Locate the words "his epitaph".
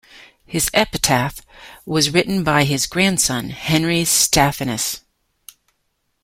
0.47-1.41